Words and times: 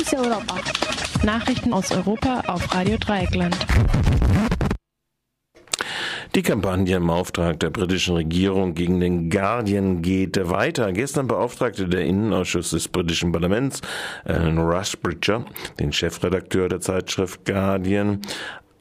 Fokus 0.00 0.14
Europa. 0.14 0.54
Nachrichten 1.24 1.72
aus 1.74 1.90
Europa 1.92 2.42
auf 2.46 2.74
Radio 2.74 2.96
Dreieckland. 2.96 3.56
Die 6.34 6.42
Kampagne 6.42 6.96
im 6.96 7.10
Auftrag 7.10 7.58
der 7.60 7.70
britischen 7.70 8.14
Regierung 8.14 8.74
gegen 8.74 9.00
den 9.00 9.30
Guardian 9.30 10.00
geht 10.00 10.38
weiter. 10.48 10.92
Gestern 10.92 11.26
beauftragte 11.26 11.88
der 11.88 12.04
Innenausschuss 12.04 12.70
des 12.70 12.88
britischen 12.88 13.32
Parlaments 13.32 13.80
Alan 14.24 14.58
Rushbridger, 14.58 15.44
den 15.80 15.92
Chefredakteur 15.92 16.68
der 16.68 16.80
Zeitschrift 16.80 17.44
Guardian, 17.44 18.20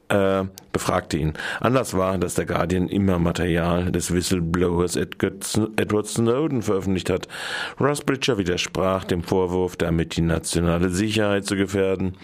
äh, 0.09 0.43
befragte 0.71 1.17
ihn. 1.17 1.33
Anlass 1.59 1.95
war, 1.95 2.17
dass 2.17 2.35
der 2.35 2.45
Guardian 2.45 2.87
immer 2.87 3.19
Material 3.19 3.91
des 3.91 4.13
Whistleblowers 4.13 4.95
Edward 4.95 6.07
Snowden 6.07 6.61
veröffentlicht 6.61 7.09
hat. 7.09 7.27
Ross 7.79 8.01
Bridger 8.01 8.37
widersprach 8.37 9.03
dem 9.03 9.23
Vorwurf, 9.23 9.75
damit 9.77 10.15
die 10.15 10.21
nationale 10.21 10.89
Sicherheit 10.89 11.45
zu 11.45 11.55
gefährden. 11.55 12.15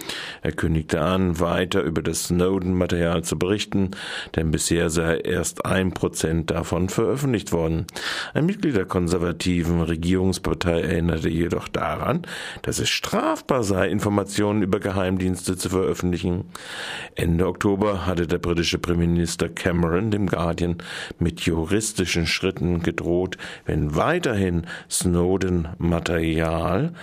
Er 0.42 0.52
kündigte 0.52 1.02
an, 1.02 1.40
weiter 1.40 1.82
über 1.82 2.02
das 2.02 2.26
Snowden-Material 2.26 3.24
zu 3.24 3.38
berichten, 3.38 3.92
denn 4.36 4.52
bisher 4.52 4.90
sei 4.90 5.18
erst 5.18 5.66
ein 5.66 5.92
Prozent 5.92 6.52
davon 6.52 6.90
veröffentlicht 6.90 7.52
worden. 7.52 7.88
Ein 8.34 8.46
Mitglied 8.46 8.76
der 8.76 8.86
konservativen 8.86 9.82
Regierungspartei 9.82 10.82
erinnerte 10.82 11.30
jedoch 11.30 11.68
daran, 11.68 12.24
dass 12.62 12.80
es 12.80 12.90
strafbar 12.90 13.64
sei, 13.64 13.90
Informationen 13.90 14.62
über 14.62 14.80
Geheimdienste 14.80 15.58
zu 15.58 15.70
veröffentlichen. 15.70 16.46
Ende 17.16 17.48
Oktober 17.48 17.75
hatte 17.84 18.28
der 18.28 18.38
britische 18.38 18.78
Premierminister 18.78 19.50
Cameron 19.50 20.12
dem 20.12 20.28
Guardian 20.28 20.78
mit 21.20 21.42
juristischen 21.42 22.26
Schritten 22.26 22.82
gedroht, 22.82 23.38
wenn 23.66 23.96
weiterhin 23.96 24.66
Snowden-Material 24.90 26.94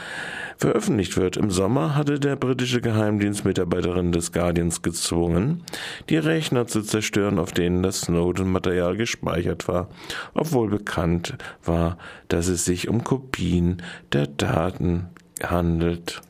veröffentlicht 0.57 1.17
wird. 1.17 1.37
Im 1.37 1.51
Sommer 1.51 1.95
hatte 1.95 2.19
der 2.19 2.37
britische 2.37 2.81
Geheimdienstmitarbeiterin 2.81 4.13
des 4.13 4.33
Guardians 4.33 4.83
gezwungen, 4.83 5.63
die 6.09 6.17
Rechner 6.17 6.67
zu 6.67 6.83
zerstören, 6.83 7.39
auf 7.39 7.53
denen 7.53 7.83
das 7.83 8.03
Snowden-Material 8.03 8.97
gespeichert 8.97 9.69
war, 9.69 9.89
obwohl 10.35 10.69
bekannt 10.69 11.37
war, 11.65 11.99
dass 12.29 12.49
es 12.49 12.65
sich 12.65 12.89
um 12.89 13.05
Kopien 13.05 13.83
der 14.13 14.27
Daten 14.27 15.09
handelt. 15.43 16.23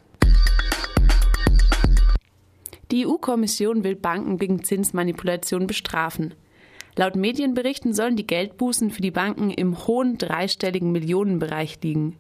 Die 2.93 3.07
EU-Kommission 3.07 3.85
will 3.85 3.97
Banken 3.97 4.39
wegen 4.39 4.65
Zinsmanipulation 4.65 5.67
bestrafen. 5.67 6.35
Laut 6.95 7.17
Medienberichten 7.17 7.95
sollen 7.95 8.17
die 8.17 8.27
Geldbußen 8.27 8.91
für 8.91 9.01
die 9.01 9.11
Banken 9.11 9.51
im 9.51 9.87
hohen 9.87 10.19
dreistelligen 10.19 10.93
Millionenbereich 10.93 11.79
liegen. 11.83 12.19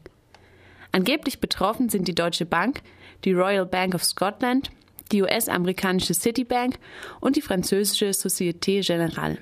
Angeblich 0.90 1.40
betroffen 1.40 1.90
sind 1.90 2.08
die 2.08 2.14
Deutsche 2.14 2.46
Bank, 2.46 2.80
die 3.26 3.34
Royal 3.34 3.66
Bank 3.66 3.94
of 3.94 4.02
Scotland, 4.02 4.70
die 5.12 5.20
US-amerikanische 5.20 6.14
Citibank 6.14 6.78
und 7.20 7.36
die 7.36 7.42
französische 7.42 8.10
Société 8.10 8.80
Générale. 8.80 9.36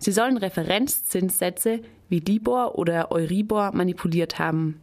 Sie 0.00 0.10
sollen 0.10 0.38
Referenzzinssätze 0.38 1.82
wie 2.08 2.18
Libor 2.18 2.76
oder 2.76 3.12
Euribor 3.12 3.70
manipuliert 3.72 4.40
haben. 4.40 4.81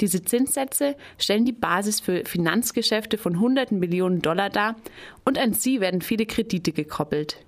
Diese 0.00 0.22
Zinssätze 0.22 0.96
stellen 1.18 1.44
die 1.44 1.52
Basis 1.52 2.00
für 2.00 2.24
Finanzgeschäfte 2.24 3.16
von 3.18 3.40
hunderten 3.40 3.78
Millionen 3.78 4.20
Dollar 4.20 4.50
dar 4.50 4.76
und 5.24 5.38
an 5.38 5.54
sie 5.54 5.80
werden 5.80 6.02
viele 6.02 6.26
Kredite 6.26 6.72
gekoppelt. 6.72 7.38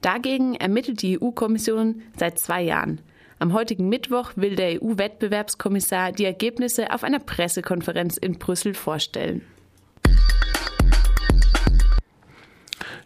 Dagegen 0.00 0.54
ermittelt 0.54 1.02
die 1.02 1.20
EU-Kommission 1.20 2.02
seit 2.16 2.38
zwei 2.38 2.62
Jahren. 2.62 3.00
Am 3.38 3.52
heutigen 3.52 3.88
Mittwoch 3.88 4.32
will 4.36 4.54
der 4.54 4.82
EU-Wettbewerbskommissar 4.82 6.12
die 6.12 6.24
Ergebnisse 6.24 6.92
auf 6.92 7.02
einer 7.02 7.18
Pressekonferenz 7.18 8.16
in 8.16 8.38
Brüssel 8.38 8.74
vorstellen. 8.74 9.42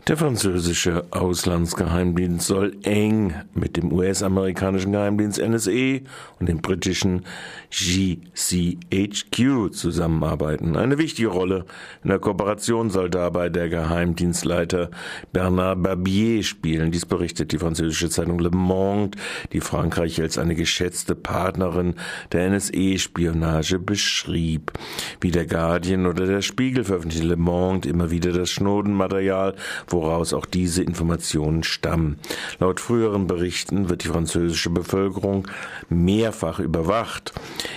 Der 0.08 0.16
französische 0.16 1.04
Auslandsgeheimdienst 1.10 2.46
soll 2.46 2.74
eng 2.82 3.34
mit 3.52 3.76
dem 3.76 3.92
US-amerikanischen 3.92 4.92
Geheimdienst 4.92 5.38
NSE 5.38 6.00
und 6.41 6.48
dem 6.48 6.62
britischen 6.62 7.26
GCHQ 7.69 9.70
zusammenarbeiten. 9.70 10.78
Eine 10.78 10.97
wichtige 10.97 11.28
Rolle 11.28 11.66
in 12.02 12.08
der 12.08 12.20
Kooperation 12.20 12.88
soll 12.88 13.10
dabei 13.10 13.50
der 13.50 13.68
Geheimdienstleiter 13.68 14.91
Bernard 15.34 15.82
Barbier 15.82 16.42
spielen. 16.42 16.91
Dies 16.91 17.04
berichtet 17.04 17.52
die 17.52 17.58
französische 17.58 18.08
Zeitung 18.08 18.38
Le 18.38 18.50
Monde, 18.50 19.18
die 19.52 19.60
Frankreich 19.60 20.22
als 20.22 20.38
eine 20.38 20.54
geschätzte 20.54 21.16
Partnerin 21.16 21.97
der 22.32 22.48
NSE-Spionage 22.48 23.78
beschrieb. 23.78 24.72
Wie 25.20 25.32
der 25.32 25.44
Guardian 25.44 26.06
oder 26.06 26.24
der 26.24 26.41
Spiegel 26.41 26.84
veröffentlichte 26.84 27.26
Le 27.26 27.36
Monde 27.36 27.91
immer 27.91 28.10
wieder 28.10 28.32
das 28.32 28.52
Snowden-Material, 28.52 29.54
wo 29.88 29.97
woraus 29.98 30.32
auch 30.32 30.47
diese 30.47 30.82
Informationen 30.82 31.64
stammen. 31.64 32.19
Laut 32.60 32.78
früheren 32.78 33.26
Berichten 33.26 33.88
wird 33.88 34.04
die 34.04 34.09
französische 34.09 34.70
Bevölkerung 34.70 35.48
mehrfach 35.88 36.60
überwacht. 36.60 37.32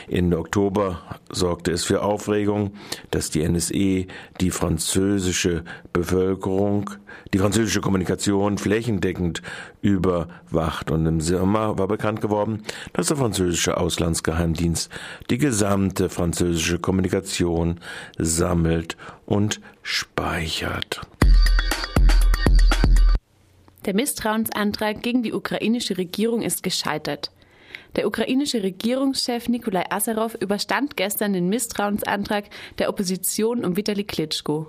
Ende 0.07 0.37
Oktober 0.37 1.01
sorgte 1.31 1.71
es 1.71 1.83
für 1.83 2.03
Aufregung, 2.03 2.73
dass 3.09 3.31
die 3.31 3.41
NSE 3.41 4.05
die 4.39 4.51
französische 4.51 5.63
Bevölkerung, 5.93 6.91
die 7.33 7.39
französische 7.39 7.81
Kommunikation 7.81 8.57
flächendeckend 8.57 9.41
überwacht. 9.81 10.91
Und 10.91 11.05
im 11.07 11.21
Sommer 11.21 11.79
war 11.79 11.87
bekannt 11.87 12.21
geworden, 12.21 12.63
dass 12.93 13.07
der 13.07 13.17
französische 13.17 13.77
Auslandsgeheimdienst 13.77 14.91
die 15.29 15.39
gesamte 15.39 16.09
französische 16.09 16.77
Kommunikation 16.77 17.79
sammelt 18.17 18.95
und 19.25 19.59
speichert. 19.81 21.01
Der 23.85 23.95
Misstrauensantrag 23.95 25.01
gegen 25.01 25.23
die 25.23 25.33
ukrainische 25.33 25.97
Regierung 25.97 26.43
ist 26.43 26.61
gescheitert. 26.61 27.31
Der 27.95 28.05
ukrainische 28.05 28.61
Regierungschef 28.61 29.49
Nikolai 29.49 29.85
Assarow 29.89 30.35
überstand 30.35 30.95
gestern 30.95 31.33
den 31.33 31.49
Misstrauensantrag 31.49 32.45
der 32.77 32.89
Opposition 32.89 33.65
um 33.65 33.75
Vitali 33.75 34.03
Klitschko. 34.03 34.67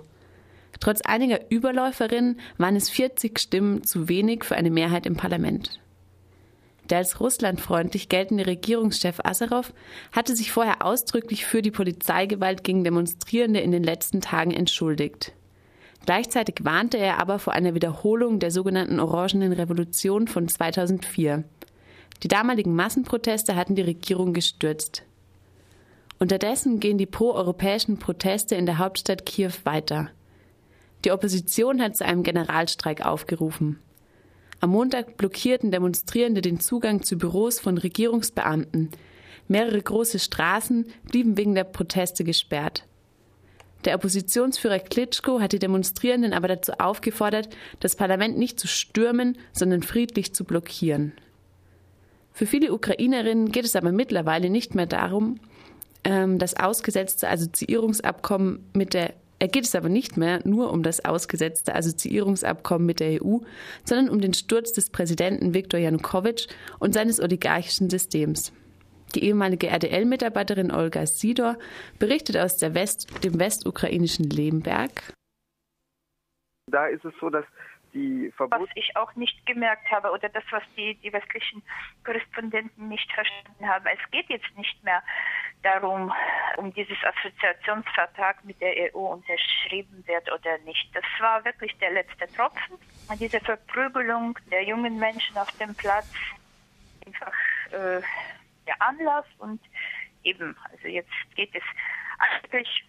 Trotz 0.79 1.01
einiger 1.01 1.39
Überläuferinnen 1.49 2.39
waren 2.57 2.75
es 2.75 2.89
40 2.89 3.39
Stimmen 3.39 3.83
zu 3.83 4.09
wenig 4.09 4.43
für 4.43 4.55
eine 4.55 4.71
Mehrheit 4.71 5.05
im 5.05 5.15
Parlament. 5.15 5.79
Der 6.89 6.97
als 6.97 7.19
russlandfreundlich 7.19 8.09
geltende 8.09 8.45
Regierungschef 8.45 9.19
Assarow 9.23 9.71
hatte 10.11 10.35
sich 10.35 10.51
vorher 10.51 10.83
ausdrücklich 10.85 11.45
für 11.45 11.61
die 11.61 11.71
Polizeigewalt 11.71 12.63
gegen 12.63 12.83
Demonstrierende 12.83 13.61
in 13.61 13.71
den 13.71 13.83
letzten 13.83 14.21
Tagen 14.21 14.51
entschuldigt. 14.51 15.33
Gleichzeitig 16.05 16.55
warnte 16.63 16.97
er 16.97 17.19
aber 17.19 17.39
vor 17.39 17.53
einer 17.53 17.75
Wiederholung 17.75 18.39
der 18.39 18.51
sogenannten 18.51 18.99
Orangenen 18.99 19.53
Revolution 19.53 20.27
von 20.27 20.47
2004. 20.47 21.43
Die 22.23 22.27
damaligen 22.27 22.75
Massenproteste 22.75 23.55
hatten 23.55 23.75
die 23.75 23.81
Regierung 23.81 24.33
gestürzt. 24.33 25.03
Unterdessen 26.19 26.79
gehen 26.79 26.97
die 26.97 27.05
pro-europäischen 27.05 27.99
Proteste 27.99 28.55
in 28.55 28.65
der 28.65 28.77
Hauptstadt 28.77 29.25
Kiew 29.25 29.51
weiter. 29.63 30.09
Die 31.03 31.11
Opposition 31.11 31.81
hat 31.81 31.97
zu 31.97 32.05
einem 32.05 32.23
Generalstreik 32.23 33.05
aufgerufen. 33.05 33.79
Am 34.61 34.69
Montag 34.69 35.17
blockierten 35.17 35.71
Demonstrierende 35.71 36.41
den 36.41 36.61
Zugang 36.61 37.03
zu 37.03 37.17
Büros 37.17 37.59
von 37.59 37.77
Regierungsbeamten. 37.77 38.91
Mehrere 39.49 39.81
große 39.81 40.19
Straßen 40.19 40.85
blieben 41.03 41.35
wegen 41.35 41.55
der 41.55 41.65
Proteste 41.65 42.23
gesperrt. 42.23 42.85
Der 43.85 43.95
Oppositionsführer 43.95 44.79
Klitschko 44.79 45.41
hat 45.41 45.51
die 45.51 45.59
Demonstrierenden 45.59 46.33
aber 46.33 46.47
dazu 46.47 46.73
aufgefordert, 46.73 47.49
das 47.79 47.95
Parlament 47.95 48.37
nicht 48.37 48.59
zu 48.59 48.67
stürmen, 48.67 49.37
sondern 49.51 49.83
friedlich 49.83 50.33
zu 50.33 50.45
blockieren. 50.45 51.13
Für 52.31 52.45
viele 52.45 52.73
Ukrainerinnen 52.73 53.51
geht 53.51 53.65
es 53.65 53.75
aber 53.75 53.91
mittlerweile 53.91 54.49
nicht 54.49 54.73
mehr 54.73 54.87
darum, 54.87 55.39
ähm, 56.03 56.39
das 56.39 56.55
ausgesetzte 56.55 57.29
Assoziierungsabkommen 57.29 58.65
mit 58.73 58.93
der 58.93 59.13
er 59.39 59.49
geht 59.49 59.65
es 59.65 59.75
aber 59.75 59.89
nicht 59.89 60.15
mehr 60.15 60.39
nur 60.45 60.71
um 60.71 60.83
das 60.83 61.03
ausgesetzte 61.03 61.75
Assoziierungsabkommen 61.75 62.85
mit 62.85 63.01
der 63.01 63.21
EU, 63.21 63.39
sondern 63.83 64.07
um 64.07 64.21
den 64.21 64.33
Sturz 64.33 64.71
des 64.71 64.89
Präsidenten 64.89 65.53
Viktor 65.53 65.81
Janukowitsch 65.81 66.47
und 66.79 66.93
seines 66.93 67.19
oligarchischen 67.19 67.89
Systems. 67.89 68.53
Die 69.15 69.23
ehemalige 69.23 69.67
RDL-Mitarbeiterin 69.67 70.71
Olga 70.71 71.05
Sidor 71.05 71.57
berichtet 71.99 72.37
aus 72.37 72.61
West, 72.61 73.23
dem 73.23 73.39
westukrainischen 73.39 74.29
Lemberg. 74.29 75.13
Da 76.67 76.87
ist 76.87 77.05
es 77.05 77.13
so, 77.19 77.29
dass 77.29 77.45
die 77.93 78.31
Verbot 78.35 78.61
was 78.61 78.69
ich 78.75 78.95
auch 78.95 79.13
nicht 79.15 79.45
gemerkt 79.45 79.89
habe 79.91 80.11
oder 80.11 80.29
das, 80.29 80.43
was 80.49 80.63
die, 80.75 80.95
die 80.95 81.13
westlichen 81.13 81.61
Korrespondenten 82.03 82.87
nicht 82.87 83.11
verstanden 83.11 83.67
haben. 83.67 83.85
Es 83.85 84.11
geht 84.11 84.29
jetzt 84.29 84.57
nicht 84.57 84.83
mehr 84.83 85.03
darum, 85.61 86.11
um 86.57 86.73
dieses 86.73 86.97
Assoziationsvertrag 87.03 88.43
mit 88.43 88.59
der 88.61 88.95
EU 88.95 88.99
unterschrieben 88.99 90.03
wird 90.07 90.31
oder 90.31 90.57
nicht. 90.65 90.89
Das 90.93 91.05
war 91.19 91.45
wirklich 91.45 91.77
der 91.77 91.91
letzte 91.91 92.27
Tropfen. 92.35 92.77
Diese 93.19 93.39
Verprügelung 93.39 94.37
der 94.51 94.63
jungen 94.63 94.97
Menschen 94.97 95.37
auf 95.37 95.51
dem 95.57 95.75
Platz 95.75 96.11
einfach 97.05 97.33
äh, 97.71 98.01
der 98.67 98.81
Anlass 98.81 99.25
und 99.39 99.61
eben, 100.23 100.55
also 100.71 100.87
jetzt 100.87 101.11
geht 101.35 101.53
es 101.53 101.63
eigentlich 102.17 102.85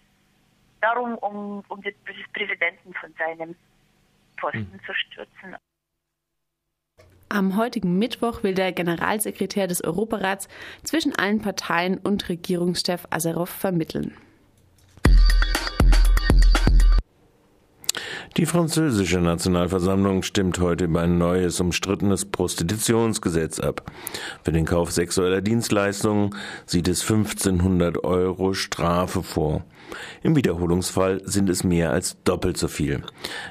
darum, 0.80 1.16
um, 1.18 1.64
um 1.68 1.82
den 1.82 1.94
Präsidenten 2.32 2.94
von 2.94 3.12
seinem 3.18 3.56
Posten 4.36 4.70
mhm. 4.72 4.80
zu 4.86 4.94
stürzen. 4.94 5.56
Am 7.28 7.56
heutigen 7.56 7.98
Mittwoch 7.98 8.42
will 8.42 8.54
der 8.54 8.72
Generalsekretär 8.72 9.66
des 9.66 9.82
Europarats 9.82 10.48
zwischen 10.84 11.16
allen 11.16 11.40
Parteien 11.40 11.98
und 11.98 12.28
Regierungschef 12.28 13.06
Azarov 13.10 13.48
vermitteln. 13.48 14.16
Die 18.44 18.50
französische 18.50 19.22
Nationalversammlung 19.22 20.22
stimmt 20.22 20.60
heute 20.60 20.84
über 20.84 21.00
ein 21.00 21.16
neues, 21.16 21.60
umstrittenes 21.60 22.26
Prostitutionsgesetz 22.26 23.58
ab. 23.58 23.90
Für 24.42 24.52
den 24.52 24.66
Kauf 24.66 24.92
sexueller 24.92 25.40
Dienstleistungen 25.40 26.36
sieht 26.66 26.86
es 26.88 27.00
1500 27.00 28.04
Euro 28.04 28.52
Strafe 28.52 29.22
vor. 29.22 29.64
Im 30.22 30.36
Wiederholungsfall 30.36 31.22
sind 31.24 31.48
es 31.48 31.64
mehr 31.64 31.92
als 31.92 32.22
doppelt 32.24 32.58
so 32.58 32.68
viel. 32.68 33.00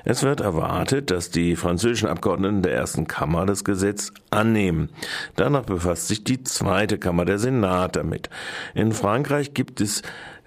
Es 0.06 0.22
wird 0.22 0.42
erwartet, 0.42 1.10
dass 1.10 1.32
die 1.32 1.56
französischen 1.56 2.08
Abgeordneten 2.08 2.62
der 2.62 2.76
ersten 2.76 3.08
Kammer 3.08 3.48
das 3.48 3.64
Gesetz 3.64 4.14
annehmen. 4.30 4.90
Danach 5.36 5.64
befasst 5.64 6.08
sich 6.08 6.24
die 6.24 6.44
zweite 6.44 7.00
Kammer, 7.00 7.26
der 7.26 7.40
Senat, 7.40 7.96
damit. 7.96 8.30
In 8.76 8.92
Frankreich 8.92 9.56
gibt 9.56 9.82
es 9.82 10.04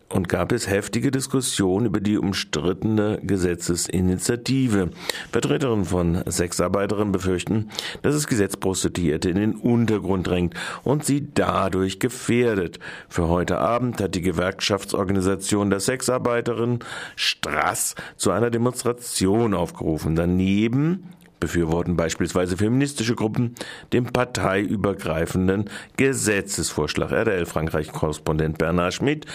und 0.08 0.28
gab 0.28 0.52
es 0.52 0.68
heftige 0.68 1.10
Diskussionen 1.10 1.86
über 1.86 2.00
die 2.00 2.18
umstrittene 2.18 3.18
Gesetzesinitiative. 3.22 4.90
Vertreterinnen 5.32 5.84
von 5.84 6.22
Sexarbeiterinnen 6.26 7.12
befürchten, 7.12 7.70
dass 8.02 8.14
das 8.14 8.26
Gesetz 8.26 8.56
Prostituierte 8.56 9.30
in 9.30 9.36
den 9.36 9.54
Untergrund 9.56 10.26
drängt 10.26 10.54
und 10.84 11.04
sie 11.04 11.28
dadurch 11.34 11.98
gefährdet. 11.98 12.78
Für 13.08 13.28
heute 13.28 13.58
Abend 13.58 14.00
hat 14.00 14.14
die 14.14 14.22
Gewerkschaftsorganisation 14.22 15.70
der 15.70 15.80
Sexarbeiterinnen 15.80 16.80
Strass 17.16 17.94
zu 18.16 18.30
einer 18.30 18.50
Demonstration 18.50 19.54
aufgerufen. 19.54 20.14
Daneben 20.14 21.15
befürworten 21.46 21.96
beispielsweise 21.96 22.56
feministische 22.56 23.14
Gruppen 23.14 23.54
den 23.92 24.12
parteiübergreifenden 24.12 25.70
Gesetzesvorschlag. 25.96 27.12
RDL 27.12 27.46
Frankreich-Korrespondent 27.46 28.58
Bernard 28.58 28.94
Schmidt 28.94 29.26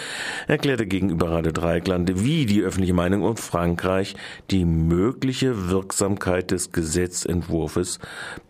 erklärte 0.46 0.86
gegenüber 0.86 1.30
Radio 1.30 1.52
Dreieckland, 1.52 2.22
wie 2.22 2.44
die 2.44 2.60
öffentliche 2.60 2.92
Meinung 2.92 3.26
in 3.26 3.36
Frankreich 3.38 4.14
die 4.50 4.66
mögliche 4.66 5.70
Wirksamkeit 5.70 6.50
des 6.50 6.70
Gesetzentwurfs 6.70 7.98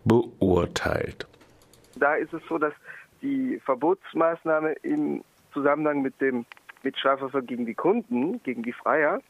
beurteilt. 0.03 1.25
Da 1.95 2.15
ist 2.15 2.33
es 2.33 2.41
so, 2.49 2.57
dass 2.57 2.73
die 3.21 3.61
Verbotsmaßnahme 3.63 4.73
im 4.81 5.23
Zusammenhang 5.53 6.01
mit 6.01 6.19
dem 6.19 6.45
mit 6.83 6.97
Strafverfolgung 6.97 7.47
gegen 7.47 7.65
die 7.65 7.75
Kunden, 7.75 8.43
gegen 8.43 8.61
die 8.61 8.73
Freier, 8.73 9.21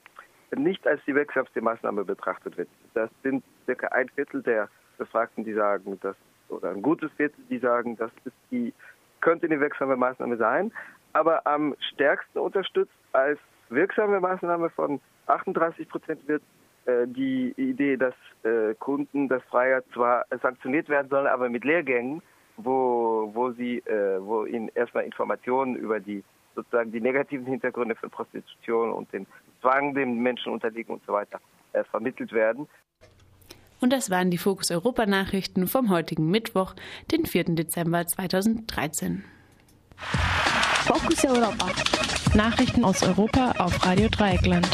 nicht 0.56 0.86
als 0.88 1.02
die 1.06 1.16
wirksamste 1.16 1.62
Maßnahme 1.62 2.04
betrachtet 2.04 2.58
wird. 2.58 2.70
Das 2.94 3.10
sind 3.24 3.44
circa 3.66 3.88
ein 3.88 4.10
Viertel 4.10 4.42
der 4.42 4.70
Befragten, 4.98 5.44
die 5.44 5.54
sagen, 5.54 6.00
dass, 6.02 6.16
oder 6.50 6.72
ein 6.72 6.82
gutes 6.82 7.12
Viertel, 7.14 7.44
die 7.50 7.60
sagen, 7.60 7.96
das 7.98 8.12
ist 8.26 8.36
die, 8.52 8.74
könnte 9.22 9.48
eine 9.48 9.60
wirksame 9.60 9.96
Maßnahme 9.96 10.38
sein. 10.38 10.72
Aber 11.14 11.46
am 11.46 11.76
stärksten 11.94 12.40
unterstützt 12.40 12.94
als 13.12 13.40
wirksame 13.70 14.20
Maßnahme 14.20 14.70
von 14.70 15.00
38 15.28 15.88
Prozent 15.88 16.28
wird 16.28 16.42
äh, 16.86 17.08
die 17.08 17.54
Idee, 17.58 17.98
dass 17.98 18.16
äh, 18.44 18.74
Kunden, 18.76 19.30
dass 19.30 19.44
Freier 19.44 19.84
zwar 19.94 20.26
sanktioniert 20.42 20.90
werden 20.90 21.10
sollen, 21.10 21.28
aber 21.28 21.50
mit 21.50 21.64
Lehrgängen, 21.64 22.22
wo, 22.58 23.32
wo 23.34 23.52
sie, 23.52 23.78
äh, 23.80 24.20
wo 24.20 24.46
ihnen 24.46 24.70
erstmal 24.76 25.06
Informationen 25.06 25.76
über 25.76 26.00
die 26.00 26.24
sozusagen 26.56 26.92
die 26.92 27.02
negativen 27.02 27.46
Hintergründe 27.46 27.96
von 27.96 28.10
Prostitution 28.10 28.92
und 28.92 29.12
den 29.14 29.26
Zwang, 29.62 29.94
dem 29.94 30.22
Menschen 30.22 30.52
unterliegen 30.54 30.94
und 30.94 31.04
so 31.06 31.14
weiter, 31.14 31.40
äh, 31.74 31.84
vermittelt 31.84 32.32
werden. 32.32 32.68
Und 33.80 33.92
das 33.92 34.10
waren 34.10 34.32
die 34.32 34.38
Fokus 34.38 34.72
Europa 34.72 35.06
Nachrichten 35.06 35.68
vom 35.68 35.90
heutigen 35.90 36.30
Mittwoch, 36.30 36.74
den 37.12 37.26
4. 37.26 37.56
Dezember 37.56 38.06
2013. 38.06 39.24
Fokus 40.86 41.26
Europa. 41.26 41.68
Nachrichten 42.34 42.84
aus 42.86 43.04
Europa 43.04 43.54
auf 43.58 43.86
Radio 43.86 44.08
Dreieckland. 44.10 44.68